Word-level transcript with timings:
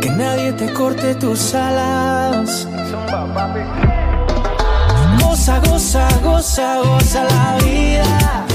que 0.00 0.10
nadie 0.10 0.52
te 0.52 0.72
corte 0.72 1.14
tus 1.14 1.54
alas. 1.54 2.68
Goza, 5.20 5.60
goza, 5.60 6.08
goza, 6.22 6.80
goza 6.82 7.24
la 7.24 7.58
vida. 7.64 8.46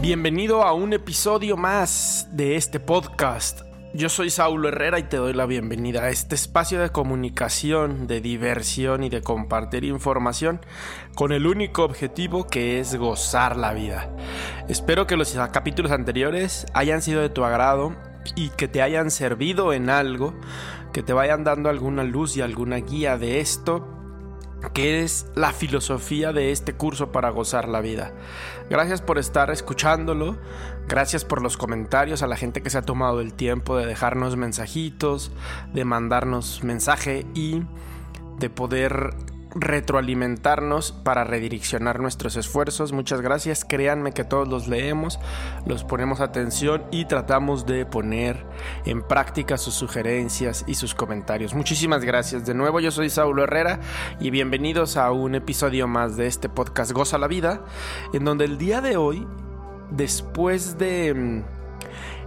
Bienvenido 0.00 0.62
a 0.62 0.72
un 0.72 0.92
episodio 0.92 1.56
más 1.56 2.28
de 2.32 2.56
este 2.56 2.80
podcast. 2.80 3.62
Yo 3.92 4.08
soy 4.08 4.30
Saulo 4.30 4.68
Herrera 4.68 5.00
y 5.00 5.04
te 5.04 5.16
doy 5.16 5.32
la 5.32 5.46
bienvenida 5.46 6.04
a 6.04 6.10
este 6.10 6.36
espacio 6.36 6.80
de 6.80 6.90
comunicación, 6.90 8.06
de 8.06 8.20
diversión 8.20 9.02
y 9.02 9.08
de 9.08 9.20
compartir 9.20 9.84
información 9.84 10.60
con 11.16 11.32
el 11.32 11.46
único 11.46 11.82
objetivo 11.82 12.46
que 12.46 12.78
es 12.78 12.94
gozar 12.94 13.56
la 13.56 13.72
vida. 13.72 14.08
Espero 14.68 15.08
que 15.08 15.16
los 15.16 15.36
capítulos 15.52 15.90
anteriores 15.90 16.66
hayan 16.72 17.02
sido 17.02 17.20
de 17.20 17.30
tu 17.30 17.44
agrado 17.44 17.96
y 18.36 18.50
que 18.50 18.68
te 18.68 18.82
hayan 18.82 19.10
servido 19.10 19.72
en 19.72 19.90
algo, 19.90 20.34
que 20.92 21.02
te 21.02 21.12
vayan 21.12 21.44
dando 21.44 21.68
alguna 21.68 22.04
luz 22.04 22.36
y 22.36 22.40
alguna 22.40 22.76
guía 22.76 23.16
de 23.16 23.40
esto 23.40 23.96
que 24.74 25.02
es 25.02 25.26
la 25.34 25.52
filosofía 25.52 26.32
de 26.32 26.52
este 26.52 26.74
curso 26.74 27.12
para 27.12 27.30
gozar 27.30 27.68
la 27.68 27.80
vida. 27.80 28.12
Gracias 28.68 29.00
por 29.00 29.18
estar 29.18 29.50
escuchándolo, 29.50 30.36
gracias 30.86 31.24
por 31.24 31.42
los 31.42 31.56
comentarios 31.56 32.22
a 32.22 32.26
la 32.26 32.36
gente 32.36 32.62
que 32.62 32.70
se 32.70 32.78
ha 32.78 32.82
tomado 32.82 33.20
el 33.20 33.32
tiempo 33.32 33.76
de 33.76 33.86
dejarnos 33.86 34.36
mensajitos, 34.36 35.32
de 35.72 35.84
mandarnos 35.84 36.62
mensaje 36.62 37.26
y 37.34 37.62
de 38.38 38.50
poder 38.50 39.14
retroalimentarnos 39.54 40.92
para 40.92 41.24
redireccionar 41.24 42.00
nuestros 42.00 42.36
esfuerzos. 42.36 42.92
Muchas 42.92 43.20
gracias. 43.20 43.64
Créanme 43.64 44.12
que 44.12 44.24
todos 44.24 44.48
los 44.48 44.68
leemos, 44.68 45.18
los 45.66 45.84
ponemos 45.84 46.20
atención 46.20 46.84
y 46.90 47.06
tratamos 47.06 47.66
de 47.66 47.86
poner 47.86 48.44
en 48.84 49.02
práctica 49.02 49.58
sus 49.58 49.74
sugerencias 49.74 50.64
y 50.66 50.74
sus 50.74 50.94
comentarios. 50.94 51.54
Muchísimas 51.54 52.04
gracias. 52.04 52.46
De 52.46 52.54
nuevo, 52.54 52.80
yo 52.80 52.90
soy 52.90 53.10
Saulo 53.10 53.44
Herrera 53.44 53.80
y 54.20 54.30
bienvenidos 54.30 54.96
a 54.96 55.10
un 55.10 55.34
episodio 55.34 55.88
más 55.88 56.16
de 56.16 56.26
este 56.26 56.48
podcast 56.48 56.92
Goza 56.92 57.18
la 57.18 57.26
Vida, 57.26 57.64
en 58.12 58.24
donde 58.24 58.44
el 58.44 58.58
día 58.58 58.80
de 58.80 58.96
hoy, 58.96 59.26
después 59.90 60.78
de 60.78 61.14
mm, 61.14 61.44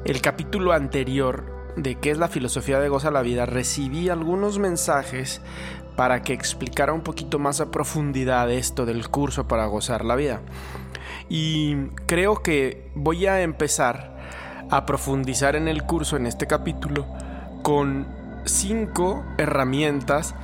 el 0.05 0.21
capítulo 0.21 0.73
anterior 0.73 1.53
de 1.75 1.95
qué 1.95 2.11
es 2.11 2.17
la 2.17 2.27
filosofía 2.27 2.79
de 2.79 2.89
Goza 2.89 3.11
la 3.11 3.21
Vida, 3.21 3.45
recibí 3.45 4.09
algunos 4.09 4.59
mensajes 4.59 5.41
para 5.95 6.21
que 6.23 6.33
explicara 6.33 6.93
un 6.93 7.01
poquito 7.01 7.39
más 7.39 7.61
a 7.61 7.71
profundidad 7.71 8.51
esto 8.51 8.85
del 8.85 9.09
curso 9.09 9.47
para 9.47 9.65
gozar 9.65 10.05
la 10.05 10.15
vida. 10.15 10.41
Y 11.29 11.75
creo 12.05 12.41
que 12.41 12.89
voy 12.95 13.25
a 13.25 13.41
empezar 13.41 14.17
a 14.69 14.85
profundizar 14.85 15.55
en 15.55 15.67
el 15.67 15.83
curso, 15.83 16.17
en 16.17 16.25
este 16.25 16.47
capítulo, 16.47 17.05
con 17.61 18.07
cinco 18.45 19.23
herramientas 19.37 20.35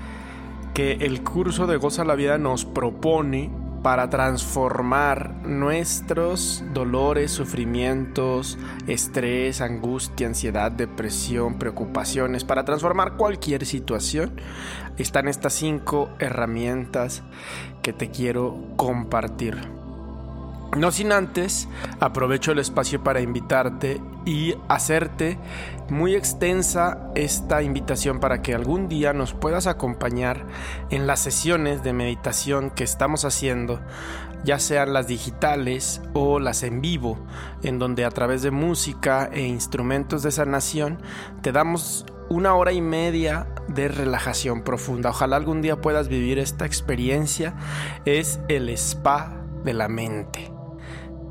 que 0.73 0.93
el 0.93 1.23
curso 1.23 1.67
de 1.67 1.77
Goza 1.77 2.05
la 2.05 2.15
Vida 2.15 2.37
nos 2.37 2.65
propone 2.65 3.49
para 3.81 4.09
transformar 4.09 5.33
nuestros 5.43 6.63
dolores, 6.73 7.31
sufrimientos, 7.31 8.57
estrés, 8.87 9.61
angustia, 9.61 10.27
ansiedad, 10.27 10.71
depresión, 10.71 11.57
preocupaciones, 11.57 12.43
para 12.43 12.65
transformar 12.65 13.17
cualquier 13.17 13.65
situación, 13.65 14.39
están 14.97 15.27
estas 15.27 15.53
cinco 15.53 16.09
herramientas 16.19 17.23
que 17.81 17.93
te 17.93 18.09
quiero 18.09 18.57
compartir. 18.75 19.78
No 20.77 20.91
sin 20.91 21.11
antes, 21.11 21.67
aprovecho 21.99 22.51
el 22.51 22.59
espacio 22.59 23.03
para 23.03 23.21
invitarte 23.21 23.99
y 24.25 24.53
hacerte 24.67 25.39
muy 25.89 26.13
extensa 26.13 27.09
esta 27.15 27.63
invitación 27.63 28.19
para 28.19 28.43
que 28.43 28.53
algún 28.53 28.87
día 28.87 29.11
nos 29.11 29.33
puedas 29.33 29.65
acompañar 29.65 30.45
en 30.91 31.07
las 31.07 31.21
sesiones 31.21 31.81
de 31.81 31.93
meditación 31.93 32.69
que 32.69 32.83
estamos 32.83 33.25
haciendo, 33.25 33.79
ya 34.43 34.59
sean 34.59 34.93
las 34.93 35.07
digitales 35.07 36.01
o 36.13 36.39
las 36.39 36.61
en 36.61 36.81
vivo, 36.81 37.17
en 37.63 37.79
donde 37.79 38.05
a 38.05 38.11
través 38.11 38.43
de 38.43 38.51
música 38.51 39.27
e 39.33 39.41
instrumentos 39.41 40.21
de 40.21 40.31
sanación 40.31 41.01
te 41.41 41.51
damos 41.51 42.05
una 42.29 42.53
hora 42.53 42.73
y 42.73 42.81
media 42.81 43.47
de 43.67 43.87
relajación 43.87 44.61
profunda. 44.61 45.09
Ojalá 45.09 45.35
algún 45.35 45.63
día 45.63 45.81
puedas 45.81 46.09
vivir 46.09 46.37
esta 46.37 46.67
experiencia. 46.67 47.55
Es 48.05 48.39
el 48.47 48.69
spa 48.69 49.33
de 49.63 49.73
la 49.73 49.87
mente. 49.87 50.58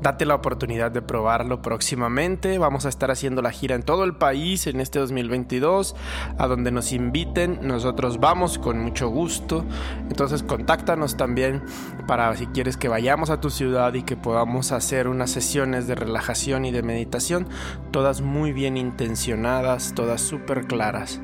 Date 0.01 0.25
la 0.25 0.35
oportunidad 0.35 0.91
de 0.91 1.01
probarlo 1.01 1.61
próximamente. 1.61 2.57
Vamos 2.57 2.85
a 2.85 2.89
estar 2.89 3.11
haciendo 3.11 3.41
la 3.41 3.51
gira 3.51 3.75
en 3.75 3.83
todo 3.83 4.05
el 4.05 4.15
país 4.15 4.65
en 4.67 4.79
este 4.79 4.97
2022. 4.99 5.95
A 6.37 6.47
donde 6.47 6.71
nos 6.71 6.93
inviten, 6.93 7.59
nosotros 7.63 8.19
vamos 8.19 8.57
con 8.57 8.79
mucho 8.79 9.09
gusto. 9.09 9.65
Entonces 10.09 10.41
contáctanos 10.43 11.17
también 11.17 11.63
para 12.07 12.33
si 12.37 12.47
quieres 12.47 12.77
que 12.77 12.87
vayamos 12.87 13.29
a 13.29 13.41
tu 13.41 13.49
ciudad 13.49 13.93
y 13.93 14.03
que 14.03 14.15
podamos 14.15 14.71
hacer 14.71 15.09
unas 15.09 15.31
sesiones 15.31 15.85
de 15.87 15.95
relajación 15.95 16.63
y 16.63 16.71
de 16.71 16.81
meditación. 16.81 17.47
Todas 17.91 18.21
muy 18.21 18.53
bien 18.53 18.77
intencionadas, 18.77 19.93
todas 19.95 20.21
súper 20.21 20.65
claras 20.67 21.19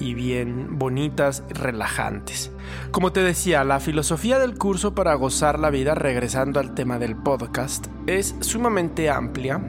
y 0.00 0.14
bien 0.14 0.78
bonitas, 0.78 1.44
relajantes. 1.50 2.50
Como 2.90 3.12
te 3.12 3.22
decía, 3.22 3.64
la 3.64 3.80
filosofía 3.80 4.38
del 4.38 4.56
curso 4.56 4.94
para 4.94 5.14
gozar 5.14 5.58
la 5.58 5.70
vida, 5.70 5.94
regresando 5.94 6.60
al 6.60 6.74
tema 6.74 6.98
del 6.98 7.16
podcast, 7.16 7.86
es 8.08 8.34
sumamente 8.40 9.10
amplia 9.10 9.60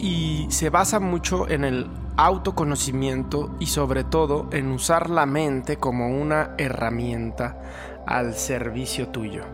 y 0.00 0.46
se 0.48 0.70
basa 0.70 0.98
mucho 0.98 1.46
en 1.46 1.64
el 1.64 1.90
autoconocimiento 2.16 3.54
y 3.60 3.66
sobre 3.66 4.02
todo 4.02 4.48
en 4.50 4.70
usar 4.72 5.10
la 5.10 5.26
mente 5.26 5.76
como 5.76 6.08
una 6.08 6.54
herramienta 6.56 7.60
al 8.06 8.34
servicio 8.34 9.08
tuyo. 9.08 9.44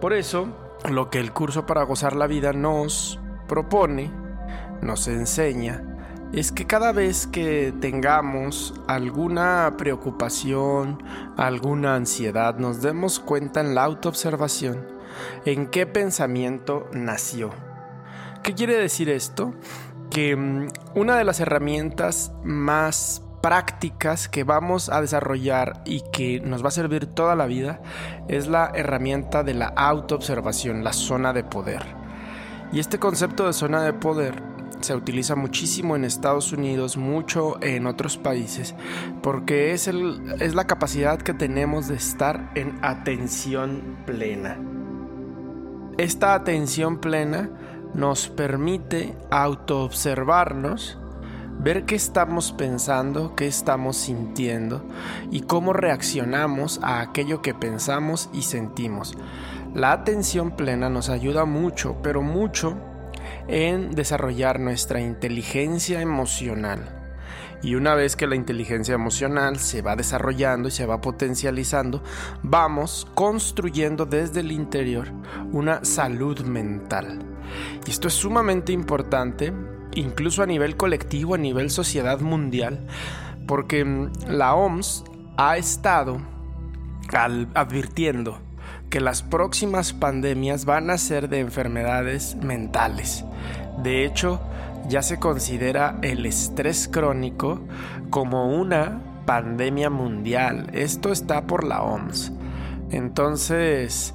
Por 0.00 0.14
eso, 0.14 0.48
lo 0.88 1.10
que 1.10 1.20
el 1.20 1.32
curso 1.32 1.66
para 1.66 1.82
gozar 1.82 2.16
la 2.16 2.26
vida 2.26 2.54
nos 2.54 3.20
propone, 3.46 4.10
nos 4.80 5.06
enseña, 5.06 5.84
es 6.32 6.52
que 6.52 6.66
cada 6.66 6.92
vez 6.92 7.26
que 7.26 7.74
tengamos 7.78 8.72
alguna 8.86 9.74
preocupación, 9.76 11.02
alguna 11.36 11.96
ansiedad, 11.96 12.56
nos 12.56 12.80
demos 12.80 13.20
cuenta 13.20 13.60
en 13.60 13.74
la 13.74 13.84
autoobservación 13.84 14.99
en 15.44 15.66
qué 15.66 15.86
pensamiento 15.86 16.88
nació. 16.92 17.50
¿Qué 18.42 18.54
quiere 18.54 18.74
decir 18.74 19.08
esto? 19.08 19.54
Que 20.10 20.36
mm, 20.36 20.68
una 20.94 21.16
de 21.16 21.24
las 21.24 21.40
herramientas 21.40 22.32
más 22.42 23.22
prácticas 23.40 24.28
que 24.28 24.44
vamos 24.44 24.88
a 24.88 25.00
desarrollar 25.00 25.82
y 25.84 26.02
que 26.12 26.40
nos 26.40 26.62
va 26.62 26.68
a 26.68 26.72
servir 26.72 27.06
toda 27.06 27.34
la 27.34 27.46
vida 27.46 27.80
es 28.28 28.48
la 28.48 28.70
herramienta 28.74 29.42
de 29.42 29.54
la 29.54 29.66
autoobservación, 29.68 30.84
la 30.84 30.92
zona 30.92 31.32
de 31.32 31.44
poder. 31.44 31.82
Y 32.72 32.80
este 32.80 32.98
concepto 32.98 33.46
de 33.46 33.52
zona 33.52 33.82
de 33.82 33.92
poder 33.92 34.42
se 34.80 34.94
utiliza 34.94 35.36
muchísimo 35.36 35.96
en 35.96 36.04
Estados 36.04 36.52
Unidos, 36.52 36.96
mucho 36.96 37.62
en 37.62 37.86
otros 37.86 38.16
países, 38.16 38.74
porque 39.22 39.72
es, 39.72 39.88
el, 39.88 40.34
es 40.40 40.54
la 40.54 40.66
capacidad 40.66 41.20
que 41.20 41.34
tenemos 41.34 41.88
de 41.88 41.96
estar 41.96 42.50
en 42.54 42.78
atención 42.82 43.98
plena. 44.06 44.58
Esta 45.98 46.34
atención 46.34 46.98
plena 46.98 47.50
nos 47.94 48.28
permite 48.28 49.14
autoobservarnos, 49.30 50.98
ver 51.58 51.84
qué 51.84 51.94
estamos 51.94 52.52
pensando, 52.52 53.34
qué 53.36 53.46
estamos 53.46 53.96
sintiendo 53.96 54.82
y 55.30 55.42
cómo 55.42 55.72
reaccionamos 55.72 56.80
a 56.82 57.00
aquello 57.00 57.42
que 57.42 57.54
pensamos 57.54 58.30
y 58.32 58.42
sentimos. 58.42 59.16
La 59.74 59.92
atención 59.92 60.52
plena 60.52 60.88
nos 60.88 61.10
ayuda 61.10 61.44
mucho, 61.44 61.96
pero 62.02 62.22
mucho 62.22 62.76
en 63.46 63.90
desarrollar 63.90 64.58
nuestra 64.58 65.00
inteligencia 65.00 66.00
emocional. 66.00 66.99
Y 67.62 67.74
una 67.74 67.94
vez 67.94 68.16
que 68.16 68.26
la 68.26 68.36
inteligencia 68.36 68.94
emocional 68.94 69.58
se 69.58 69.82
va 69.82 69.96
desarrollando 69.96 70.68
y 70.68 70.70
se 70.70 70.86
va 70.86 71.00
potencializando, 71.00 72.02
vamos 72.42 73.06
construyendo 73.14 74.06
desde 74.06 74.40
el 74.40 74.52
interior 74.52 75.08
una 75.52 75.84
salud 75.84 76.40
mental. 76.40 77.18
Y 77.86 77.90
esto 77.90 78.08
es 78.08 78.14
sumamente 78.14 78.72
importante, 78.72 79.52
incluso 79.94 80.42
a 80.42 80.46
nivel 80.46 80.76
colectivo, 80.76 81.34
a 81.34 81.38
nivel 81.38 81.70
sociedad 81.70 82.20
mundial, 82.20 82.86
porque 83.46 83.84
mm, 83.84 84.10
la 84.28 84.54
OMS 84.54 85.04
ha 85.36 85.56
estado 85.56 86.20
advirtiendo 87.54 88.38
que 88.88 89.00
las 89.00 89.22
próximas 89.22 89.92
pandemias 89.92 90.64
van 90.64 90.90
a 90.90 90.98
ser 90.98 91.28
de 91.28 91.40
enfermedades 91.40 92.36
mentales. 92.36 93.24
De 93.82 94.04
hecho, 94.04 94.40
ya 94.88 95.02
se 95.02 95.18
considera 95.18 95.98
el 96.02 96.26
estrés 96.26 96.88
crónico 96.88 97.60
como 98.10 98.48
una 98.48 99.02
pandemia 99.26 99.90
mundial. 99.90 100.68
Esto 100.72 101.12
está 101.12 101.46
por 101.46 101.64
la 101.64 101.82
OMS. 101.82 102.32
Entonces, 102.90 104.14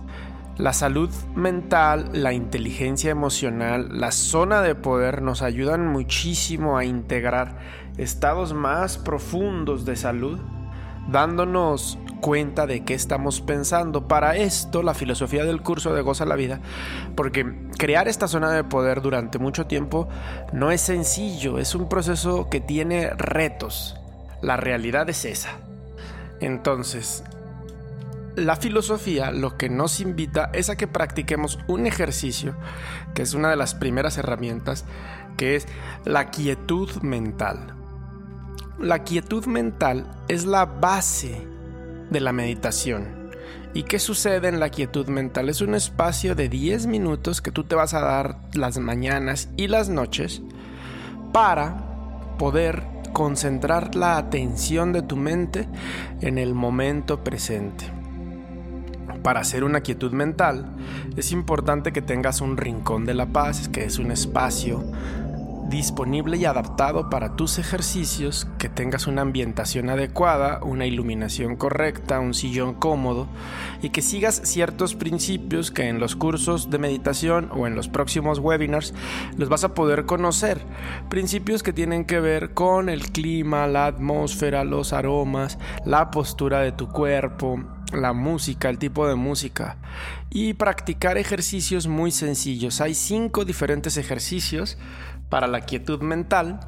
La 0.57 0.71
salud 0.71 1.09
mental, 1.35 2.11
la 2.13 2.31
inteligencia 2.31 3.11
emocional, 3.11 3.99
la 3.99 4.11
zona 4.11 4.61
de 4.61 4.73
poder 4.73 5.21
nos 5.21 5.41
ayudan 5.41 5.85
muchísimo 5.85 6.77
a 6.77 6.85
integrar 6.85 7.57
estados 7.97 8.53
más 8.53 8.97
profundos 8.97 9.83
de 9.83 9.97
salud, 9.97 10.39
dándonos 11.07 11.97
cuenta 12.21 12.65
de 12.65 12.83
qué 12.83 12.93
estamos 12.93 13.41
pensando. 13.41 14.07
Para 14.07 14.35
esto, 14.35 14.81
la 14.81 14.93
filosofía 14.93 15.45
del 15.45 15.61
curso 15.61 15.93
de 15.93 16.01
Goza 16.01 16.25
la 16.25 16.35
Vida, 16.35 16.59
porque 17.15 17.45
crear 17.77 18.07
esta 18.07 18.27
zona 18.27 18.51
de 18.51 18.63
poder 18.63 19.01
durante 19.01 19.37
mucho 19.37 19.67
tiempo 19.67 20.07
no 20.51 20.71
es 20.71 20.81
sencillo, 20.81 21.59
es 21.59 21.75
un 21.75 21.87
proceso 21.87 22.49
que 22.49 22.61
tiene 22.61 23.11
retos. 23.11 23.95
La 24.41 24.57
realidad 24.57 25.09
es 25.09 25.25
esa. 25.25 25.51
Entonces, 26.41 27.23
la 28.35 28.55
filosofía 28.55 29.31
lo 29.31 29.57
que 29.57 29.69
nos 29.69 29.99
invita 30.01 30.49
es 30.53 30.69
a 30.69 30.75
que 30.75 30.87
practiquemos 30.87 31.59
un 31.67 31.85
ejercicio, 31.85 32.55
que 33.13 33.21
es 33.21 33.33
una 33.33 33.49
de 33.49 33.55
las 33.55 33.75
primeras 33.75 34.17
herramientas, 34.17 34.85
que 35.37 35.55
es 35.55 35.67
la 36.03 36.31
quietud 36.31 36.91
mental. 37.01 37.75
La 38.79 39.03
quietud 39.03 39.45
mental 39.45 40.05
es 40.27 40.45
la 40.45 40.65
base 40.65 41.47
de 42.09 42.19
la 42.19 42.33
meditación. 42.33 43.31
¿Y 43.73 43.83
qué 43.83 43.99
sucede 43.99 44.49
en 44.49 44.59
la 44.59 44.69
quietud 44.69 45.07
mental? 45.07 45.47
Es 45.47 45.61
un 45.61 45.75
espacio 45.75 46.35
de 46.35 46.49
10 46.49 46.87
minutos 46.87 47.41
que 47.41 47.51
tú 47.51 47.63
te 47.63 47.75
vas 47.75 47.93
a 47.93 48.01
dar 48.01 48.37
las 48.53 48.77
mañanas 48.77 49.49
y 49.55 49.67
las 49.67 49.87
noches 49.87 50.41
para 51.31 52.35
poder 52.37 52.83
concentrar 53.13 53.95
la 53.95 54.17
atención 54.17 54.91
de 54.91 55.01
tu 55.01 55.15
mente 55.15 55.67
en 56.19 56.37
el 56.37 56.53
momento 56.53 57.23
presente 57.23 57.85
para 59.25 59.39
hacer 59.39 59.63
una 59.63 59.81
quietud 59.81 60.11
mental, 60.11 60.67
es 61.17 61.31
importante 61.31 61.91
que 61.91 62.03
tengas 62.03 62.41
un 62.41 62.57
rincón 62.57 63.05
de 63.05 63.15
la 63.15 63.25
paz, 63.25 63.69
que 63.69 63.83
es 63.83 63.97
un 63.97 64.11
espacio 64.11 64.83
disponible 65.75 66.37
y 66.37 66.45
adaptado 66.45 67.09
para 67.09 67.35
tus 67.35 67.59
ejercicios, 67.59 68.47
que 68.57 68.69
tengas 68.69 69.07
una 69.07 69.21
ambientación 69.21 69.89
adecuada, 69.89 70.61
una 70.63 70.85
iluminación 70.85 71.57
correcta, 71.57 72.21
un 72.21 72.33
sillón 72.33 72.75
cómodo 72.75 73.27
y 73.81 73.89
que 73.89 74.01
sigas 74.01 74.41
ciertos 74.45 74.95
principios 74.95 75.71
que 75.71 75.89
en 75.89 75.99
los 75.99 76.15
cursos 76.15 76.69
de 76.69 76.77
meditación 76.77 77.49
o 77.51 77.67
en 77.67 77.75
los 77.75 77.89
próximos 77.89 78.39
webinars 78.39 78.93
los 79.37 79.49
vas 79.49 79.65
a 79.65 79.73
poder 79.73 80.05
conocer. 80.05 80.61
Principios 81.09 81.61
que 81.61 81.73
tienen 81.73 82.05
que 82.05 82.21
ver 82.21 82.53
con 82.53 82.87
el 82.87 83.11
clima, 83.11 83.67
la 83.67 83.87
atmósfera, 83.87 84.63
los 84.63 84.93
aromas, 84.93 85.59
la 85.83 86.09
postura 86.09 86.61
de 86.61 86.71
tu 86.71 86.87
cuerpo, 86.87 87.59
la 87.91 88.13
música, 88.13 88.69
el 88.69 88.77
tipo 88.77 89.07
de 89.07 89.15
música 89.15 89.77
y 90.29 90.53
practicar 90.53 91.17
ejercicios 91.17 91.87
muy 91.87 92.11
sencillos. 92.11 92.81
Hay 92.81 92.93
cinco 92.93 93.45
diferentes 93.45 93.97
ejercicios 93.97 94.77
para 95.35 95.47
la 95.47 95.59
quietud 95.59 96.01
mental 96.01 96.61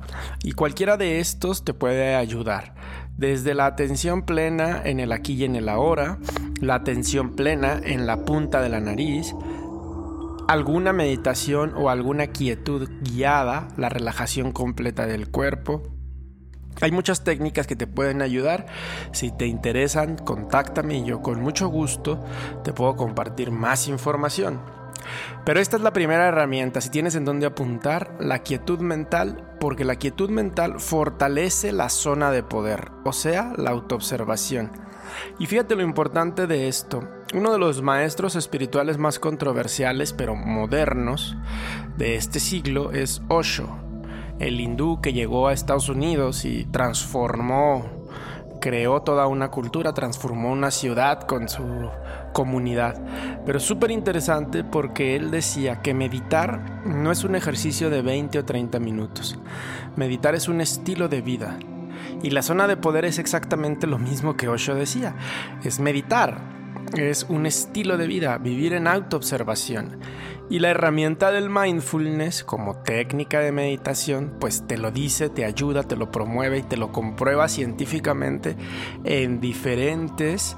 y 0.43 0.51
cualquiera 0.51 0.97
de 0.97 1.21
estos 1.21 1.63
te 1.63 1.73
puede 1.73 2.15
ayudar. 2.15 2.75
Desde 3.15 3.53
la 3.53 3.65
atención 3.65 4.23
plena 4.23 4.81
en 4.83 4.99
el 4.99 5.13
aquí 5.13 5.35
y 5.35 5.45
en 5.45 5.55
el 5.55 5.69
ahora, 5.69 6.17
la 6.59 6.75
atención 6.75 7.33
plena 7.37 7.79
en 7.81 8.05
la 8.05 8.25
punta 8.25 8.61
de 8.61 8.67
la 8.67 8.81
nariz, 8.81 9.33
alguna 10.49 10.91
meditación 10.91 11.75
o 11.77 11.89
alguna 11.89 12.27
quietud 12.27 12.89
guiada, 13.03 13.69
la 13.77 13.87
relajación 13.87 14.51
completa 14.51 15.05
del 15.05 15.31
cuerpo, 15.31 15.83
hay 16.81 16.91
muchas 16.91 17.23
técnicas 17.23 17.67
que 17.67 17.77
te 17.77 17.87
pueden 17.87 18.21
ayudar. 18.21 18.65
Si 19.13 19.31
te 19.31 19.47
interesan, 19.47 20.17
contáctame 20.17 20.97
y 20.97 21.05
yo 21.05 21.21
con 21.21 21.39
mucho 21.39 21.69
gusto 21.69 22.21
te 22.65 22.73
puedo 22.73 22.97
compartir 22.97 23.49
más 23.49 23.87
información. 23.87 24.59
Pero 25.45 25.59
esta 25.59 25.77
es 25.77 25.83
la 25.83 25.93
primera 25.93 26.27
herramienta, 26.27 26.81
si 26.81 26.89
tienes 26.89 27.15
en 27.15 27.25
dónde 27.25 27.45
apuntar, 27.45 28.15
la 28.19 28.39
quietud 28.39 28.79
mental, 28.79 29.55
porque 29.59 29.85
la 29.85 29.95
quietud 29.95 30.29
mental 30.29 30.79
fortalece 30.79 31.71
la 31.71 31.89
zona 31.89 32.31
de 32.31 32.43
poder, 32.43 32.91
o 33.05 33.13
sea, 33.13 33.53
la 33.57 33.71
autoobservación. 33.71 34.71
Y 35.39 35.45
fíjate 35.45 35.75
lo 35.75 35.83
importante 35.83 36.47
de 36.47 36.67
esto. 36.67 37.07
Uno 37.33 37.51
de 37.51 37.59
los 37.59 37.81
maestros 37.81 38.35
espirituales 38.35 38.97
más 38.97 39.19
controversiales, 39.19 40.13
pero 40.13 40.35
modernos, 40.35 41.35
de 41.97 42.15
este 42.15 42.39
siglo 42.39 42.91
es 42.91 43.21
Osho, 43.27 43.77
el 44.39 44.59
hindú 44.59 45.01
que 45.01 45.13
llegó 45.13 45.47
a 45.47 45.53
Estados 45.53 45.89
Unidos 45.89 46.45
y 46.45 46.65
transformó, 46.65 47.96
creó 48.59 49.01
toda 49.01 49.27
una 49.27 49.49
cultura, 49.49 49.93
transformó 49.93 50.51
una 50.51 50.71
ciudad 50.71 51.21
con 51.21 51.49
su 51.49 51.89
comunidad. 52.33 53.01
Pero 53.45 53.59
súper 53.59 53.91
interesante 53.91 54.63
porque 54.63 55.15
él 55.15 55.31
decía 55.31 55.81
que 55.81 55.93
meditar 55.93 56.83
no 56.85 57.11
es 57.11 57.23
un 57.23 57.35
ejercicio 57.35 57.89
de 57.89 58.01
20 58.01 58.39
o 58.39 58.45
30 58.45 58.79
minutos. 58.79 59.39
Meditar 59.95 60.35
es 60.35 60.47
un 60.47 60.61
estilo 60.61 61.07
de 61.07 61.21
vida. 61.21 61.57
Y 62.23 62.31
la 62.31 62.41
zona 62.41 62.67
de 62.67 62.77
poder 62.77 63.05
es 63.05 63.19
exactamente 63.19 63.87
lo 63.87 63.99
mismo 63.99 64.35
que 64.35 64.47
Osho 64.47 64.75
decía. 64.75 65.15
Es 65.63 65.79
meditar. 65.79 66.56
Es 66.95 67.25
un 67.29 67.45
estilo 67.45 67.97
de 67.97 68.07
vida, 68.07 68.37
vivir 68.37 68.73
en 68.73 68.87
autoobservación. 68.87 69.99
Y 70.49 70.59
la 70.59 70.69
herramienta 70.69 71.31
del 71.31 71.49
mindfulness 71.49 72.45
como 72.45 72.77
técnica 72.77 73.41
de 73.41 73.51
meditación, 73.51 74.37
pues 74.39 74.65
te 74.65 74.77
lo 74.77 74.91
dice, 74.91 75.27
te 75.27 75.43
ayuda, 75.43 75.83
te 75.83 75.97
lo 75.97 76.09
promueve 76.09 76.59
y 76.59 76.63
te 76.63 76.77
lo 76.77 76.93
comprueba 76.93 77.49
científicamente 77.49 78.55
en 79.03 79.41
diferentes 79.41 80.55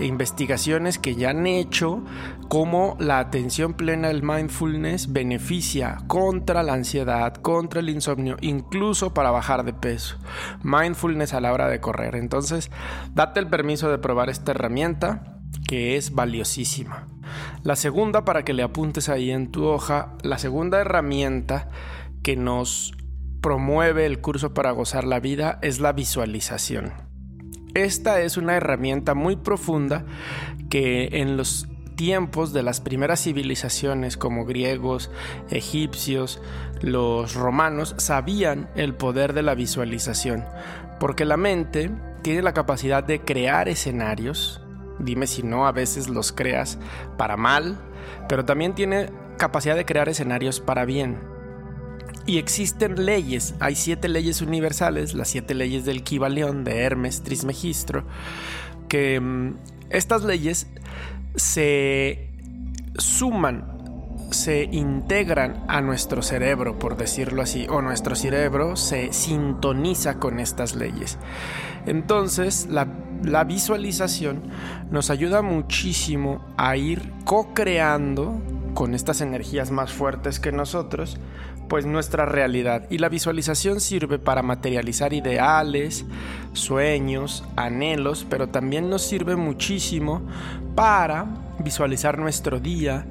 investigaciones 0.00 0.98
que 0.98 1.16
ya 1.16 1.30
han 1.30 1.48
hecho 1.48 2.04
cómo 2.48 2.96
la 3.00 3.18
atención 3.18 3.74
plena 3.74 4.08
del 4.08 4.22
mindfulness 4.22 5.12
beneficia 5.12 5.98
contra 6.06 6.62
la 6.62 6.74
ansiedad, 6.74 7.34
contra 7.34 7.80
el 7.80 7.90
insomnio, 7.90 8.36
incluso 8.40 9.12
para 9.12 9.32
bajar 9.32 9.64
de 9.64 9.72
peso. 9.72 10.18
Mindfulness 10.62 11.34
a 11.34 11.40
la 11.40 11.52
hora 11.52 11.66
de 11.66 11.80
correr. 11.80 12.14
Entonces, 12.14 12.70
date 13.12 13.40
el 13.40 13.48
permiso 13.48 13.90
de 13.90 13.98
probar 13.98 14.30
esta 14.30 14.52
herramienta 14.52 15.31
que 15.72 15.96
es 15.96 16.14
valiosísima. 16.14 17.06
La 17.62 17.76
segunda, 17.76 18.26
para 18.26 18.44
que 18.44 18.52
le 18.52 18.62
apuntes 18.62 19.08
ahí 19.08 19.30
en 19.30 19.50
tu 19.50 19.64
hoja, 19.64 20.18
la 20.22 20.36
segunda 20.36 20.78
herramienta 20.78 21.70
que 22.22 22.36
nos 22.36 22.92
promueve 23.40 24.04
el 24.04 24.20
curso 24.20 24.52
para 24.52 24.72
gozar 24.72 25.04
la 25.04 25.18
vida 25.18 25.58
es 25.62 25.80
la 25.80 25.94
visualización. 25.94 26.92
Esta 27.72 28.20
es 28.20 28.36
una 28.36 28.54
herramienta 28.54 29.14
muy 29.14 29.36
profunda 29.36 30.04
que 30.68 31.08
en 31.12 31.38
los 31.38 31.66
tiempos 31.96 32.52
de 32.52 32.62
las 32.62 32.82
primeras 32.82 33.22
civilizaciones 33.22 34.18
como 34.18 34.44
griegos, 34.44 35.10
egipcios, 35.48 36.42
los 36.82 37.32
romanos 37.32 37.94
sabían 37.96 38.68
el 38.74 38.92
poder 38.92 39.32
de 39.32 39.42
la 39.42 39.54
visualización, 39.54 40.44
porque 41.00 41.24
la 41.24 41.38
mente 41.38 41.90
tiene 42.20 42.42
la 42.42 42.52
capacidad 42.52 43.02
de 43.02 43.22
crear 43.22 43.70
escenarios 43.70 44.62
dime 44.98 45.26
si 45.26 45.42
no, 45.42 45.66
a 45.66 45.72
veces 45.72 46.08
los 46.08 46.32
creas 46.32 46.78
para 47.16 47.36
mal, 47.36 47.78
pero 48.28 48.44
también 48.44 48.74
tiene 48.74 49.10
capacidad 49.38 49.76
de 49.76 49.84
crear 49.84 50.08
escenarios 50.08 50.60
para 50.60 50.84
bien. 50.84 51.18
Y 52.24 52.38
existen 52.38 53.04
leyes, 53.04 53.54
hay 53.58 53.74
siete 53.74 54.08
leyes 54.08 54.42
universales, 54.42 55.14
las 55.14 55.28
siete 55.28 55.54
leyes 55.54 55.84
del 55.84 56.04
Kibalión 56.04 56.62
de 56.62 56.78
Hermes 56.82 57.22
Trismegistro, 57.22 58.04
que 58.88 59.18
mm, 59.18 59.56
estas 59.90 60.22
leyes 60.22 60.68
se 61.34 62.30
suman, 62.96 64.28
se 64.30 64.64
integran 64.70 65.64
a 65.66 65.80
nuestro 65.80 66.22
cerebro, 66.22 66.78
por 66.78 66.96
decirlo 66.96 67.42
así, 67.42 67.66
o 67.68 67.82
nuestro 67.82 68.14
cerebro 68.14 68.76
se 68.76 69.12
sintoniza 69.12 70.20
con 70.20 70.38
estas 70.38 70.76
leyes. 70.76 71.18
Entonces, 71.86 72.68
la 72.70 72.86
la 73.24 73.44
visualización 73.44 74.42
nos 74.90 75.10
ayuda 75.10 75.42
muchísimo 75.42 76.44
a 76.56 76.76
ir 76.76 77.12
co-creando 77.24 78.40
con 78.74 78.94
estas 78.94 79.20
energías 79.20 79.70
más 79.70 79.92
fuertes 79.92 80.40
que 80.40 80.52
nosotros, 80.52 81.18
pues 81.68 81.86
nuestra 81.86 82.26
realidad. 82.26 82.86
Y 82.90 82.98
la 82.98 83.08
visualización 83.08 83.80
sirve 83.80 84.18
para 84.18 84.42
materializar 84.42 85.12
ideales, 85.12 86.04
sueños, 86.52 87.44
anhelos, 87.56 88.26
pero 88.28 88.48
también 88.48 88.90
nos 88.90 89.02
sirve 89.02 89.36
muchísimo 89.36 90.22
para 90.74 91.26
visualizar 91.58 92.18
nuestro 92.18 92.60
día, 92.60 93.06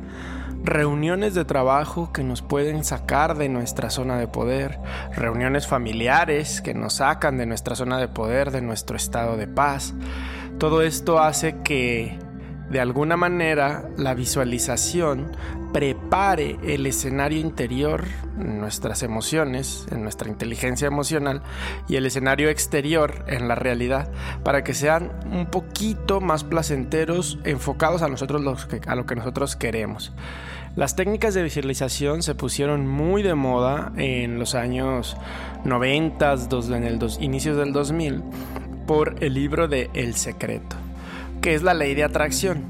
reuniones 0.63 1.34
de 1.34 1.46
trabajo 1.46 2.12
que 2.13 2.24
nos 2.24 2.41
pueden 2.41 2.84
sacar 2.84 3.38
de 3.38 3.50
nuestra 3.50 3.89
zona 3.89 4.18
de 4.18 4.27
poder, 4.27 4.80
reuniones 5.15 5.68
familiares 5.68 6.62
que 6.62 6.74
nos 6.74 6.94
sacan 6.96 7.38
de 7.38 7.46
nuestra 7.46 7.75
zona 7.75 7.98
de 7.98 8.08
poder, 8.08 8.51
de 8.51 8.62
nuestro 8.62 8.96
estado 8.96 9.38
de 9.38 9.48
paz. 9.48 9.94
Todo 10.60 10.82
esto 10.82 11.20
hace 11.20 11.62
que 11.63 12.18
de 12.72 12.80
alguna 12.80 13.18
manera 13.18 13.90
la 13.98 14.13
visualización 14.13 15.32
prepare 15.74 16.58
el 16.63 16.86
escenario 16.86 17.40
interior, 17.40 18.04
nuestras 18.38 19.04
emociones, 19.04 19.86
en 19.92 20.04
nuestra 20.04 20.30
inteligencia 20.30 20.88
emocional, 20.88 21.42
y 21.88 21.96
el 21.96 22.06
escenario 22.06 22.50
exterior 22.50 23.25
en 23.28 23.48
la 23.48 23.56
realidad, 23.56 24.10
para 24.44 24.63
que 24.63 24.74
sean 24.74 25.12
un 25.32 25.48
poquito 25.48 26.22
más 26.22 26.44
placenteros, 26.44 27.40
enfocados 27.44 28.01
a 28.01 28.08
nosotros 28.08 28.68
a 28.88 28.96
lo 28.96 29.06
que 29.06 29.16
nosotros 29.16 29.56
queremos. 29.56 30.13
Las 30.75 30.96
técnicas 30.96 31.34
de 31.34 31.44
visualización 31.44 32.24
se 32.24 32.36
pusieron 32.36 32.88
muy 32.88 33.24
de 33.24 33.36
moda 33.36 33.92
en 33.98 34.40
los 34.40 34.56
años 34.56 35.18
90, 35.66 36.36
en 36.70 36.84
el 36.86 37.00
inicios 37.20 37.58
del 37.58 37.74
2000, 37.74 38.24
por 38.88 39.16
el 39.22 39.34
libro 39.34 39.68
de 39.68 39.90
El 39.94 40.16
Secreto, 40.16 40.78
que 41.41 41.55
es 41.55 41.63
la 41.63 41.74
ley 41.74 41.95
de 41.95 42.03
atracción. 42.03 42.63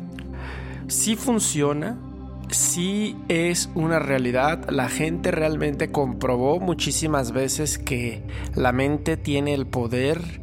Si 0.87 1.15
funciona, 1.15 1.97
si 2.51 3.15
es 3.27 3.69
una 3.75 3.99
realidad. 3.99 4.69
La 4.69 4.89
gente 4.89 5.31
realmente 5.31 5.91
comprobó 5.91 6.59
muchísimas 6.59 7.31
veces 7.31 7.77
que 7.77 8.23
la 8.55 8.71
mente 8.71 9.17
tiene 9.17 9.53
el 9.53 9.65
poder 9.65 10.41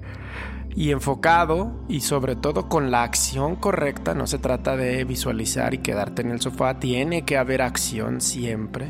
y 0.74 0.90
enfocado 0.90 1.72
y 1.88 2.00
sobre 2.00 2.36
todo 2.36 2.68
con 2.68 2.90
la 2.90 3.02
acción 3.02 3.56
correcta, 3.56 4.14
no 4.14 4.26
se 4.26 4.38
trata 4.38 4.76
de 4.76 5.04
visualizar 5.04 5.74
y 5.74 5.78
quedarte 5.78 6.22
en 6.22 6.30
el 6.30 6.40
sofá, 6.40 6.78
tiene 6.78 7.22
que 7.22 7.36
haber 7.36 7.62
acción 7.62 8.20
siempre. 8.20 8.88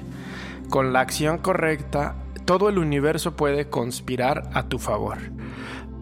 Con 0.69 0.93
la 0.93 1.01
acción 1.01 1.39
correcta, 1.39 2.17
todo 2.45 2.69
el 2.69 2.79
universo 2.79 3.37
puede 3.37 3.71
conspirar 3.71 4.51
a 4.53 4.65
tu 4.65 4.79
favor. 4.79 5.19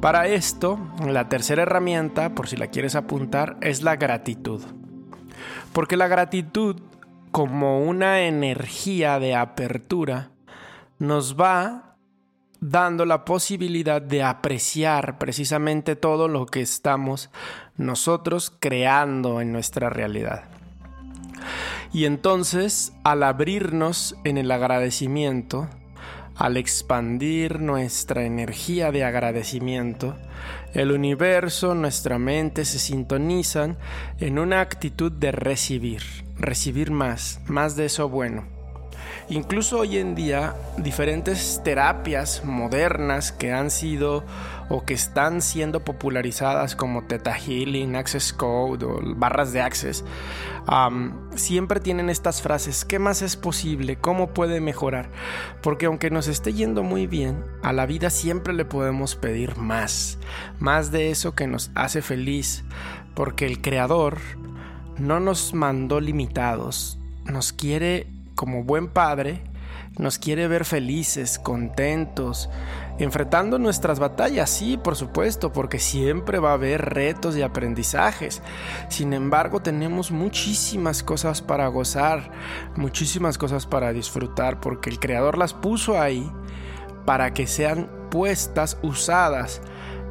Para 0.00 0.28
esto, 0.28 0.78
la 1.06 1.28
tercera 1.28 1.62
herramienta, 1.62 2.34
por 2.34 2.48
si 2.48 2.56
la 2.56 2.68
quieres 2.68 2.94
apuntar, 2.94 3.56
es 3.60 3.82
la 3.82 3.96
gratitud. 3.96 4.62
Porque 5.72 5.96
la 5.96 6.06
gratitud, 6.06 6.80
como 7.30 7.80
una 7.80 8.20
energía 8.20 9.18
de 9.18 9.34
apertura, 9.34 10.30
nos 10.98 11.36
va 11.38 11.96
dando 12.60 13.04
la 13.04 13.24
posibilidad 13.24 14.00
de 14.00 14.22
apreciar 14.22 15.18
precisamente 15.18 15.96
todo 15.96 16.28
lo 16.28 16.46
que 16.46 16.60
estamos 16.60 17.30
nosotros 17.76 18.52
creando 18.58 19.40
en 19.40 19.52
nuestra 19.52 19.90
realidad. 19.90 20.44
Y 21.92 22.04
entonces, 22.04 22.92
al 23.04 23.22
abrirnos 23.22 24.16
en 24.24 24.38
el 24.38 24.50
agradecimiento, 24.50 25.68
al 26.36 26.56
expandir 26.56 27.60
nuestra 27.60 28.24
energía 28.24 28.92
de 28.92 29.04
agradecimiento, 29.04 30.16
el 30.74 30.92
universo, 30.92 31.74
nuestra 31.74 32.18
mente 32.18 32.64
se 32.64 32.78
sintonizan 32.78 33.78
en 34.18 34.38
una 34.38 34.60
actitud 34.60 35.10
de 35.10 35.32
recibir, 35.32 36.02
recibir 36.38 36.90
más, 36.90 37.40
más 37.46 37.76
de 37.76 37.86
eso 37.86 38.08
bueno. 38.08 38.56
Incluso 39.28 39.80
hoy 39.80 39.98
en 39.98 40.14
día, 40.14 40.54
diferentes 40.76 41.60
terapias 41.64 42.44
modernas 42.44 43.32
que 43.32 43.52
han 43.52 43.70
sido 43.72 44.24
o 44.68 44.84
que 44.84 44.94
están 44.94 45.42
siendo 45.42 45.84
popularizadas 45.84 46.74
como 46.74 47.04
Theta 47.04 47.34
Healing, 47.34 47.96
Access 47.96 48.32
Code 48.32 48.84
o 48.84 49.00
barras 49.16 49.52
de 49.52 49.60
Access, 49.60 50.04
siempre 51.34 51.80
tienen 51.80 52.10
estas 52.10 52.42
frases, 52.42 52.84
¿qué 52.84 52.98
más 52.98 53.22
es 53.22 53.36
posible? 53.36 53.96
¿Cómo 53.96 54.34
puede 54.34 54.60
mejorar? 54.60 55.08
Porque 55.62 55.86
aunque 55.86 56.10
nos 56.10 56.26
esté 56.26 56.52
yendo 56.52 56.82
muy 56.82 57.06
bien, 57.06 57.44
a 57.62 57.72
la 57.72 57.86
vida 57.86 58.10
siempre 58.10 58.52
le 58.52 58.64
podemos 58.64 59.14
pedir 59.14 59.56
más, 59.56 60.18
más 60.58 60.90
de 60.90 61.10
eso 61.10 61.34
que 61.34 61.46
nos 61.46 61.70
hace 61.74 62.02
feliz, 62.02 62.64
porque 63.14 63.46
el 63.46 63.60
Creador 63.60 64.18
no 64.98 65.20
nos 65.20 65.54
mandó 65.54 66.00
limitados, 66.00 66.98
nos 67.24 67.52
quiere 67.52 68.08
como 68.34 68.64
buen 68.64 68.88
padre, 68.88 69.42
nos 69.98 70.18
quiere 70.18 70.48
ver 70.48 70.64
felices, 70.64 71.38
contentos, 71.38 72.50
enfrentando 72.98 73.58
nuestras 73.58 73.98
batallas, 73.98 74.50
sí, 74.50 74.76
por 74.76 74.96
supuesto, 74.96 75.52
porque 75.52 75.78
siempre 75.78 76.38
va 76.38 76.50
a 76.50 76.54
haber 76.54 76.94
retos 76.94 77.36
y 77.36 77.42
aprendizajes. 77.42 78.42
Sin 78.88 79.12
embargo, 79.12 79.60
tenemos 79.60 80.10
muchísimas 80.10 81.02
cosas 81.02 81.42
para 81.42 81.68
gozar, 81.68 82.30
muchísimas 82.76 83.38
cosas 83.38 83.66
para 83.66 83.92
disfrutar, 83.92 84.60
porque 84.60 84.90
el 84.90 84.98
Creador 84.98 85.38
las 85.38 85.54
puso 85.54 86.00
ahí 86.00 86.30
para 87.04 87.32
que 87.34 87.46
sean 87.46 87.88
puestas, 88.10 88.78
usadas 88.82 89.60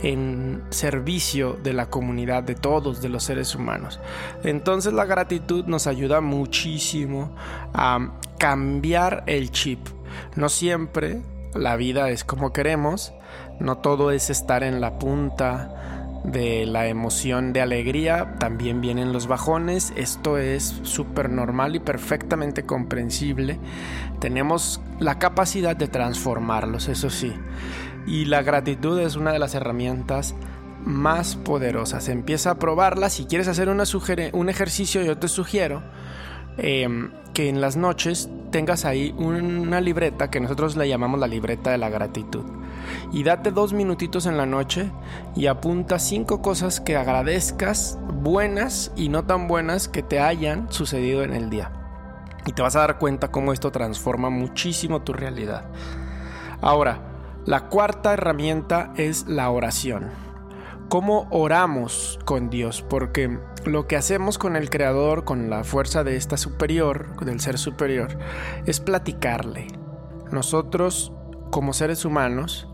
en 0.01 0.63
servicio 0.69 1.53
de 1.63 1.73
la 1.73 1.89
comunidad, 1.89 2.43
de 2.43 2.55
todos, 2.55 3.01
de 3.01 3.09
los 3.09 3.23
seres 3.23 3.55
humanos. 3.55 3.99
Entonces 4.43 4.93
la 4.93 5.05
gratitud 5.05 5.65
nos 5.65 5.87
ayuda 5.87 6.21
muchísimo 6.21 7.35
a 7.73 8.11
cambiar 8.37 9.23
el 9.25 9.51
chip. 9.51 9.79
No 10.35 10.49
siempre 10.49 11.21
la 11.55 11.75
vida 11.75 12.09
es 12.09 12.23
como 12.23 12.53
queremos, 12.53 13.13
no 13.59 13.77
todo 13.77 14.11
es 14.11 14.29
estar 14.29 14.63
en 14.63 14.81
la 14.81 14.99
punta 14.99 16.21
de 16.23 16.65
la 16.65 16.87
emoción 16.87 17.53
de 17.53 17.61
alegría, 17.61 18.35
también 18.39 18.81
vienen 18.81 19.13
los 19.13 19.27
bajones, 19.27 19.93
esto 19.95 20.37
es 20.37 20.79
súper 20.83 21.29
normal 21.29 21.75
y 21.75 21.79
perfectamente 21.79 22.65
comprensible. 22.65 23.59
Tenemos 24.19 24.81
la 24.99 25.19
capacidad 25.19 25.75
de 25.75 25.87
transformarlos, 25.87 26.87
eso 26.87 27.09
sí. 27.09 27.33
Y 28.07 28.25
la 28.25 28.41
gratitud 28.41 28.99
es 28.99 29.15
una 29.15 29.31
de 29.31 29.39
las 29.39 29.55
herramientas 29.55 30.35
más 30.83 31.35
poderosas. 31.35 32.09
Empieza 32.09 32.51
a 32.51 32.59
probarla. 32.59 33.09
Si 33.09 33.25
quieres 33.25 33.47
hacer 33.47 33.69
una 33.69 33.83
un 34.33 34.49
ejercicio, 34.49 35.03
yo 35.03 35.17
te 35.17 35.27
sugiero 35.27 35.83
em, 36.57 37.11
que 37.33 37.49
en 37.49 37.61
las 37.61 37.75
noches 37.75 38.29
tengas 38.51 38.85
ahí 38.85 39.13
una 39.17 39.81
libreta 39.81 40.29
que 40.29 40.39
nosotros 40.39 40.77
le 40.77 40.87
llamamos 40.87 41.19
la 41.19 41.27
libreta 41.27 41.71
de 41.71 41.77
la 41.77 41.89
gratitud. 41.89 42.45
Y 43.11 43.23
date 43.23 43.51
dos 43.51 43.73
minutitos 43.73 44.25
en 44.25 44.37
la 44.37 44.45
noche 44.45 44.91
y 45.35 45.47
apunta 45.47 45.99
cinco 45.99 46.41
cosas 46.41 46.79
que 46.79 46.95
agradezcas, 46.95 47.99
buenas 48.21 48.91
y 48.95 49.09
no 49.09 49.25
tan 49.25 49.47
buenas, 49.47 49.87
que 49.87 50.03
te 50.03 50.19
hayan 50.19 50.71
sucedido 50.71 51.23
en 51.23 51.33
el 51.33 51.49
día. 51.49 51.71
Y 52.45 52.53
te 52.53 52.61
vas 52.61 52.75
a 52.75 52.81
dar 52.81 52.99
cuenta 52.99 53.31
cómo 53.31 53.53
esto 53.53 53.71
transforma 53.71 54.29
muchísimo 54.29 55.01
tu 55.01 55.13
realidad. 55.13 55.65
Ahora, 56.61 57.01
la 57.45 57.67
cuarta 57.67 58.13
herramienta 58.13 58.93
es 58.95 59.27
la 59.27 59.49
oración. 59.49 60.24
¿Cómo 60.89 61.27
oramos 61.31 62.19
con 62.25 62.49
Dios? 62.51 62.83
Porque 62.87 63.39
lo 63.65 63.87
que 63.87 63.95
hacemos 63.95 64.37
con 64.37 64.55
el 64.55 64.69
Creador, 64.69 65.25
con 65.25 65.49
la 65.49 65.63
fuerza 65.63 66.03
de 66.03 66.15
esta 66.15 66.37
superior, 66.37 67.25
del 67.25 67.39
ser 67.39 67.57
superior, 67.57 68.19
es 68.67 68.79
platicarle. 68.79 69.67
Nosotros, 70.31 71.11
como 71.49 71.73
seres 71.73 72.05
humanos, 72.05 72.67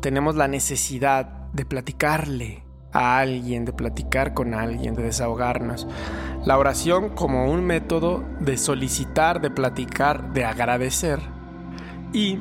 tenemos 0.00 0.36
la 0.36 0.46
necesidad 0.46 1.48
de 1.52 1.64
platicarle 1.64 2.64
a 2.92 3.18
alguien, 3.18 3.64
de 3.64 3.72
platicar 3.72 4.34
con 4.34 4.52
alguien, 4.52 4.94
de 4.94 5.04
desahogarnos. 5.04 5.86
La 6.44 6.58
oración 6.58 7.10
como 7.14 7.50
un 7.50 7.64
método 7.64 8.24
de 8.40 8.58
solicitar, 8.58 9.40
de 9.40 9.50
platicar, 9.50 10.34
de 10.34 10.44
agradecer 10.44 11.18
y 12.12 12.38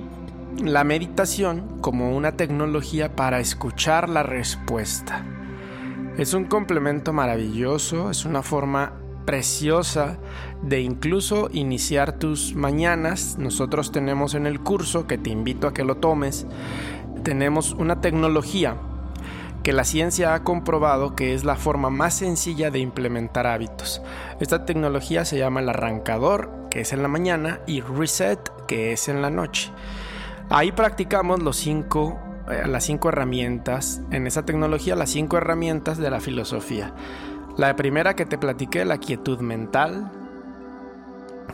la 0.63 0.83
meditación 0.83 1.79
como 1.81 2.15
una 2.15 2.33
tecnología 2.33 3.15
para 3.15 3.39
escuchar 3.39 4.09
la 4.09 4.23
respuesta. 4.23 5.23
Es 6.17 6.33
un 6.33 6.45
complemento 6.45 7.13
maravilloso, 7.13 8.09
es 8.09 8.25
una 8.25 8.41
forma 8.41 8.93
preciosa 9.25 10.17
de 10.63 10.81
incluso 10.81 11.49
iniciar 11.51 12.17
tus 12.17 12.55
mañanas. 12.55 13.37
Nosotros 13.37 13.91
tenemos 13.91 14.33
en 14.33 14.47
el 14.47 14.61
curso, 14.61 15.05
que 15.05 15.17
te 15.17 15.29
invito 15.29 15.67
a 15.67 15.73
que 15.73 15.83
lo 15.83 15.97
tomes, 15.97 16.47
tenemos 17.23 17.73
una 17.73 18.01
tecnología 18.01 18.77
que 19.63 19.73
la 19.73 19.83
ciencia 19.83 20.33
ha 20.33 20.43
comprobado 20.43 21.15
que 21.15 21.33
es 21.33 21.43
la 21.43 21.57
forma 21.57 21.89
más 21.89 22.13
sencilla 22.13 22.71
de 22.71 22.79
implementar 22.79 23.47
hábitos. 23.47 24.01
Esta 24.39 24.65
tecnología 24.65 25.25
se 25.25 25.37
llama 25.37 25.59
el 25.59 25.69
arrancador, 25.69 26.49
que 26.71 26.81
es 26.81 26.93
en 26.93 27.01
la 27.01 27.09
mañana, 27.09 27.59
y 27.67 27.81
reset, 27.81 28.39
que 28.65 28.93
es 28.93 29.09
en 29.09 29.21
la 29.21 29.29
noche. 29.29 29.71
Ahí 30.49 30.71
practicamos 30.71 31.39
eh, 31.39 32.67
las 32.67 32.83
cinco 32.85 33.09
herramientas, 33.09 34.01
en 34.11 34.27
esa 34.27 34.45
tecnología, 34.45 34.95
las 34.95 35.09
cinco 35.09 35.37
herramientas 35.37 35.97
de 35.97 36.09
la 36.09 36.21
filosofía. 36.21 36.93
La 37.57 37.75
primera 37.75 38.15
que 38.15 38.25
te 38.25 38.37
platiqué, 38.37 38.85
la 38.85 38.97
quietud 38.97 39.39
mental, 39.39 40.11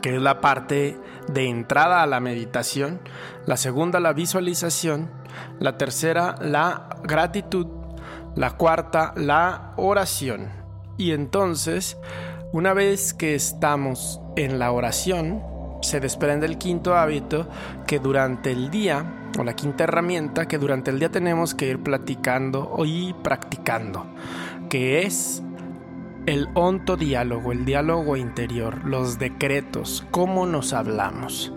que 0.01 0.15
es 0.15 0.21
la 0.21 0.41
parte 0.41 0.99
de 1.27 1.47
entrada 1.47 2.03
a 2.03 2.07
la 2.07 2.19
meditación. 2.19 2.99
La 3.45 3.57
segunda, 3.57 3.99
la 3.99 4.13
visualización. 4.13 5.09
La 5.59 5.77
tercera, 5.77 6.35
la 6.41 6.89
gratitud. 7.03 7.67
La 8.35 8.51
cuarta, 8.57 9.13
la 9.15 9.73
oración. 9.77 10.49
Y 10.97 11.11
entonces, 11.11 11.97
una 12.51 12.73
vez 12.73 13.13
que 13.13 13.33
estamos 13.33 14.21
en 14.35 14.59
la 14.59 14.71
oración, 14.71 15.41
se 15.83 15.99
desprende 15.99 16.45
el 16.45 16.57
quinto 16.57 16.95
hábito 16.95 17.47
que 17.85 17.99
durante 17.99 18.51
el 18.51 18.69
día, 18.69 19.31
o 19.37 19.43
la 19.43 19.55
quinta 19.55 19.83
herramienta, 19.83 20.47
que 20.47 20.57
durante 20.57 20.91
el 20.91 20.99
día 20.99 21.09
tenemos 21.09 21.53
que 21.53 21.67
ir 21.69 21.83
platicando 21.83 22.75
y 22.85 23.13
practicando, 23.13 24.05
que 24.69 25.03
es 25.03 25.43
el 26.25 26.47
onto 26.53 26.95
diálogo, 26.95 27.51
el 27.51 27.65
diálogo 27.65 28.15
interior, 28.15 28.85
los 28.85 29.19
decretos, 29.19 30.05
cómo 30.11 30.45
nos 30.45 30.73
hablamos. 30.73 31.53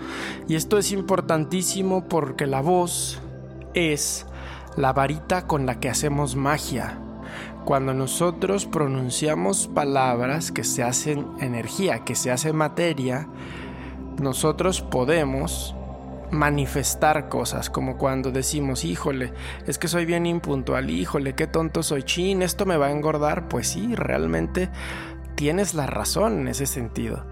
Y 0.48 0.56
esto 0.56 0.78
es 0.78 0.92
importantísimo 0.92 2.08
porque 2.08 2.46
la 2.46 2.60
voz 2.60 3.20
es 3.74 4.26
la 4.76 4.92
varita 4.92 5.46
con 5.46 5.66
la 5.66 5.78
que 5.78 5.88
hacemos 5.88 6.34
magia. 6.34 6.98
Cuando 7.64 7.94
nosotros 7.94 8.66
pronunciamos 8.66 9.68
palabras 9.68 10.52
que 10.52 10.64
se 10.64 10.82
hacen 10.82 11.26
energía, 11.40 12.04
que 12.04 12.14
se 12.14 12.30
hace 12.30 12.52
materia, 12.52 13.28
nosotros 14.18 14.80
podemos 14.82 15.74
manifestar 16.30 17.28
cosas, 17.28 17.70
como 17.70 17.96
cuando 17.96 18.30
decimos, 18.30 18.84
híjole, 18.84 19.32
es 19.66 19.78
que 19.78 19.88
soy 19.88 20.04
bien 20.04 20.26
impuntual, 20.26 20.90
híjole, 20.90 21.34
qué 21.34 21.46
tonto 21.46 21.82
soy, 21.82 22.02
chin, 22.02 22.42
esto 22.42 22.66
me 22.66 22.76
va 22.76 22.86
a 22.86 22.92
engordar, 22.92 23.48
pues 23.48 23.68
sí, 23.68 23.94
realmente 23.94 24.68
tienes 25.36 25.74
la 25.74 25.86
razón 25.86 26.40
en 26.40 26.48
ese 26.48 26.66
sentido. 26.66 27.24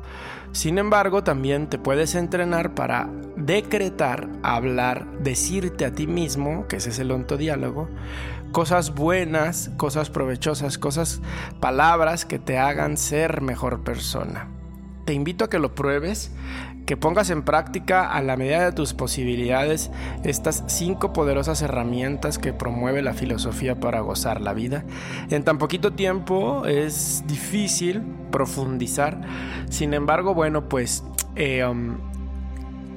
Sin 0.53 0.79
embargo, 0.79 1.25
también 1.25 1.69
te 1.69 1.79
puedes 1.79 2.14
entrenar 2.14 2.75
para 2.75 3.11
decretar, 3.37 4.29
hablar, 4.45 5.07
decirte 5.19 5.85
a 5.85 5.93
ti 5.93 6.07
mismo, 6.07 6.69
que 6.69 6.76
ese 6.76 6.91
es 6.91 7.00
el 7.00 7.11
ontodiálogo, 7.11 7.88
cosas 8.53 8.95
buenas, 8.95 9.73
cosas 9.76 10.11
provechosas, 10.11 10.79
cosas, 10.79 11.21
palabras 11.59 12.25
que 12.25 12.38
te 12.38 12.57
hagan 12.57 12.97
ser 12.97 13.41
mejor 13.41 13.83
persona. 13.83 14.49
Te 15.07 15.12
invito 15.12 15.45
a 15.45 15.50
que 15.50 15.59
lo 15.59 15.75
pruebes 15.75 16.31
que 16.87 16.97
pongas 16.97 17.31
en 17.31 17.43
práctica 17.43 18.11
a 18.11 18.23
la 18.23 18.37
medida 18.37 18.64
de 18.64 18.73
tus 18.73 18.95
posibilidades 18.95 19.91
estas 20.23 20.64
cinco 20.67 21.12
poderosas 21.12 21.62
herramientas 21.62 22.38
que 22.38 22.53
promueve 22.53 23.03
la 23.03 23.14
filosofía 23.14 23.81
para 23.81 24.00
gozar 24.00 24.41
la 24.41 24.53
vida. 24.53 24.85
En 25.31 25.45
tan 25.45 25.59
poquito 25.59 25.93
tiempo 25.93 26.67
es 26.67 27.25
difícil 27.26 28.03
profundizar, 28.31 29.21
sin 29.71 29.95
embargo, 29.95 30.35
bueno, 30.35 30.69
pues... 30.69 31.05
Eh, 31.37 31.64
um, 31.64 31.97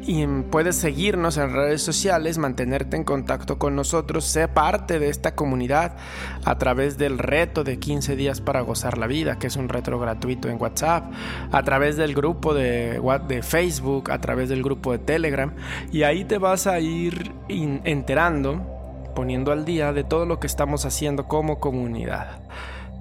y 0.08 0.26
puedes 0.26 0.78
seguirnos 0.78 1.36
en 1.36 1.54
redes 1.54 1.82
sociales, 1.82 2.38
mantenerte 2.38 2.96
en 2.96 3.04
contacto 3.04 3.60
con 3.60 3.76
nosotros, 3.76 4.24
sé 4.24 4.48
parte 4.48 5.00
de 5.00 5.10
esta 5.10 5.36
comunidad 5.36 5.98
a 6.46 6.58
través 6.58 6.98
del 6.98 7.20
reto 7.20 7.66
de 7.66 7.78
15 7.78 8.16
días 8.16 8.40
para 8.40 8.62
gozar 8.62 8.98
la 8.98 9.06
vida, 9.06 9.38
que 9.38 9.48
es 9.48 9.58
un 9.58 9.68
reto 9.68 10.00
gratuito 10.00 10.48
en 10.48 10.62
WhatsApp, 10.62 11.12
a 11.52 11.62
través 11.64 11.98
del 11.98 12.16
grupo 12.16 12.54
de, 12.54 13.02
de 13.28 13.44
Facebook, 13.44 14.10
a 14.10 14.22
través 14.22 14.48
del 14.48 14.64
grupo 14.64 14.94
de 14.94 15.00
Telegram, 15.00 15.54
y 15.92 16.04
ahí 16.04 16.24
te 16.24 16.38
vas 16.38 16.68
a 16.68 16.80
ir 16.80 17.34
enterando, 17.50 18.66
poniendo 19.14 19.52
al 19.52 19.66
día 19.66 19.92
de 19.92 20.06
todo 20.06 20.26
lo 20.26 20.40
que 20.40 20.48
estamos 20.48 20.86
haciendo 20.86 21.28
como 21.28 21.60
comunidad. 21.60 22.40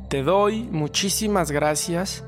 Te 0.09 0.25
doy 0.25 0.65
muchísimas 0.73 1.53
gracias 1.53 2.25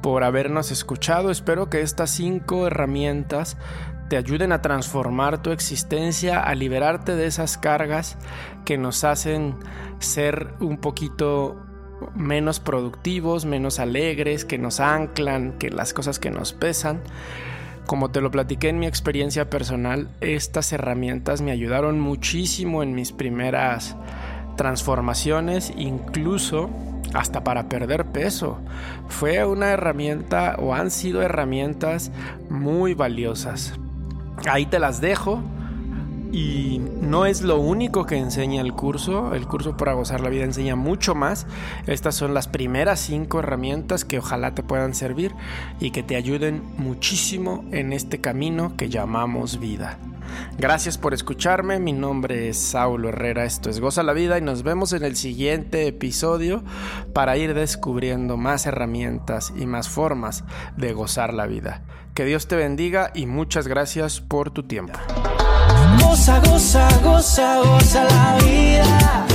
por 0.00 0.24
habernos 0.24 0.70
escuchado. 0.70 1.30
Espero 1.30 1.70
que 1.70 1.80
estas 1.80 2.10
cinco 2.10 2.66
herramientas 2.66 3.56
te 4.12 4.18
ayuden 4.18 4.52
a 4.52 4.60
transformar 4.60 5.40
tu 5.40 5.52
existencia, 5.52 6.38
a 6.42 6.54
liberarte 6.54 7.16
de 7.16 7.24
esas 7.24 7.56
cargas 7.56 8.18
que 8.66 8.76
nos 8.76 9.04
hacen 9.04 9.54
ser 10.00 10.52
un 10.60 10.76
poquito 10.76 11.56
menos 12.14 12.60
productivos, 12.60 13.46
menos 13.46 13.78
alegres, 13.78 14.44
que 14.44 14.58
nos 14.58 14.80
anclan, 14.80 15.56
que 15.58 15.70
las 15.70 15.94
cosas 15.94 16.18
que 16.18 16.30
nos 16.30 16.52
pesan. 16.52 17.00
Como 17.86 18.10
te 18.10 18.20
lo 18.20 18.30
platiqué 18.30 18.68
en 18.68 18.80
mi 18.80 18.86
experiencia 18.86 19.48
personal, 19.48 20.10
estas 20.20 20.74
herramientas 20.74 21.40
me 21.40 21.50
ayudaron 21.50 21.98
muchísimo 21.98 22.82
en 22.82 22.94
mis 22.94 23.12
primeras 23.12 23.96
transformaciones, 24.58 25.72
incluso 25.74 26.68
hasta 27.14 27.44
para 27.44 27.70
perder 27.70 28.04
peso. 28.04 28.58
Fue 29.08 29.42
una 29.46 29.70
herramienta 29.70 30.56
o 30.58 30.74
han 30.74 30.90
sido 30.90 31.22
herramientas 31.22 32.12
muy 32.50 32.92
valiosas. 32.92 33.72
Ahí 34.48 34.66
te 34.66 34.78
las 34.78 35.00
dejo. 35.00 35.42
Y 36.32 36.80
no 37.02 37.26
es 37.26 37.42
lo 37.42 37.60
único 37.60 38.06
que 38.06 38.16
enseña 38.16 38.62
el 38.62 38.72
curso. 38.72 39.34
El 39.34 39.46
curso 39.46 39.76
para 39.76 39.92
gozar 39.92 40.20
la 40.20 40.30
vida 40.30 40.44
enseña 40.44 40.76
mucho 40.76 41.14
más. 41.14 41.46
Estas 41.86 42.14
son 42.14 42.32
las 42.32 42.48
primeras 42.48 43.00
cinco 43.00 43.40
herramientas 43.40 44.06
que 44.06 44.18
ojalá 44.18 44.54
te 44.54 44.62
puedan 44.62 44.94
servir 44.94 45.34
y 45.78 45.90
que 45.90 46.02
te 46.02 46.16
ayuden 46.16 46.62
muchísimo 46.78 47.64
en 47.70 47.92
este 47.92 48.20
camino 48.20 48.74
que 48.78 48.88
llamamos 48.88 49.60
vida. 49.60 49.98
Gracias 50.58 50.98
por 50.98 51.14
escucharme, 51.14 51.78
mi 51.78 51.92
nombre 51.92 52.48
es 52.48 52.58
Saulo 52.58 53.08
Herrera, 53.08 53.44
esto 53.44 53.70
es 53.70 53.80
Goza 53.80 54.02
la 54.02 54.12
Vida 54.12 54.38
y 54.38 54.42
nos 54.42 54.62
vemos 54.62 54.92
en 54.92 55.04
el 55.04 55.16
siguiente 55.16 55.86
episodio 55.86 56.62
para 57.12 57.36
ir 57.36 57.54
descubriendo 57.54 58.36
más 58.36 58.66
herramientas 58.66 59.52
y 59.56 59.66
más 59.66 59.88
formas 59.88 60.44
de 60.76 60.92
gozar 60.92 61.34
la 61.34 61.46
vida. 61.46 61.82
Que 62.14 62.24
Dios 62.24 62.46
te 62.46 62.56
bendiga 62.56 63.10
y 63.14 63.26
muchas 63.26 63.66
gracias 63.66 64.20
por 64.20 64.50
tu 64.50 64.64
tiempo. 64.64 64.98
Goza, 66.00 66.40
goza, 66.40 66.88
goza, 67.02 67.58
goza 67.58 68.04
la 68.04 68.38
vida. 68.44 69.26